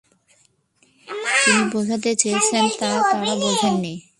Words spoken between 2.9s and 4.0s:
তারা বোঝেননি।